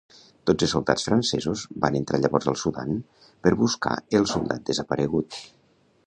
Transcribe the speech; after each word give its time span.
Dotze 0.49 0.67
soldats 0.69 1.03
francesos 1.09 1.65
van 1.83 1.97
entrar 1.99 2.19
llavors 2.23 2.49
al 2.51 2.57
Sudan 2.61 2.97
per 3.47 3.53
buscar 3.59 3.93
el 4.21 4.25
soldat 4.35 4.65
desaparegut. 4.71 5.39